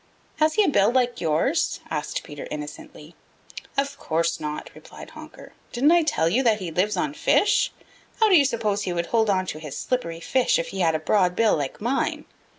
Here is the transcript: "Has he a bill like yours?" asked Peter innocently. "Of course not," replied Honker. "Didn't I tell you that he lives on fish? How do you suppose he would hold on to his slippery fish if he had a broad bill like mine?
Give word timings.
"Has 0.37 0.55
he 0.55 0.63
a 0.63 0.67
bill 0.67 0.89
like 0.91 1.21
yours?" 1.21 1.79
asked 1.91 2.23
Peter 2.23 2.47
innocently. 2.49 3.13
"Of 3.77 3.99
course 3.99 4.39
not," 4.39 4.71
replied 4.73 5.11
Honker. 5.11 5.53
"Didn't 5.71 5.91
I 5.91 6.01
tell 6.01 6.27
you 6.27 6.41
that 6.41 6.57
he 6.59 6.71
lives 6.71 6.97
on 6.97 7.13
fish? 7.13 7.71
How 8.19 8.27
do 8.27 8.35
you 8.35 8.45
suppose 8.45 8.81
he 8.81 8.93
would 8.93 9.05
hold 9.13 9.29
on 9.29 9.45
to 9.45 9.59
his 9.59 9.77
slippery 9.77 10.19
fish 10.19 10.57
if 10.57 10.69
he 10.69 10.79
had 10.79 10.95
a 10.95 10.99
broad 10.99 11.35
bill 11.35 11.55
like 11.55 11.79
mine? 11.79 12.25